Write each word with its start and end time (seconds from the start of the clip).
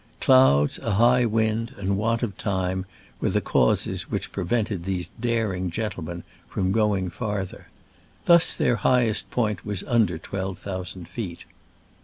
Clouds, 0.19 0.79
a 0.79 0.93
high 0.93 1.25
wind 1.25 1.75
and 1.77 1.95
want 1.95 2.23
of 2.23 2.35
time 2.35 2.87
were 3.19 3.29
the 3.29 3.39
causes 3.39 4.09
which 4.09 4.31
prevented 4.31 4.83
these 4.83 5.11
daring 5.21 5.69
gentlemen 5.69 6.23
from 6.49 6.71
going 6.71 7.07
farther. 7.11 7.67
Thus 8.25 8.55
their 8.55 8.77
highest 8.77 9.29
point 9.29 9.63
was 9.63 9.83
under 9.83 10.17
twelve 10.17 10.57
thousand 10.57 11.07
feet. 11.07 11.45